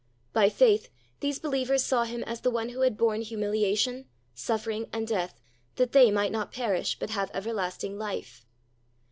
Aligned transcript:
By 0.33 0.49
faith 0.49 0.89
these 1.19 1.37
believers 1.37 1.83
saw 1.83 2.05
Him 2.05 2.23
as 2.23 2.41
the 2.41 2.49
one 2.49 2.69
who 2.69 2.81
had 2.81 2.97
borne 2.97 3.21
humiliation, 3.21 4.07
suffering, 4.33 4.89
and 4.91 5.07
death 5.07 5.39
that 5.75 5.91
they 5.91 6.09
might 6.09 6.31
not 6.31 6.51
perish 6.51 6.97
but 6.97 7.11
have 7.11 7.29
everlasting 7.35 7.99
life. 7.99 8.43